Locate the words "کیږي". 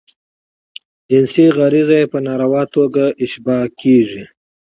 3.79-4.23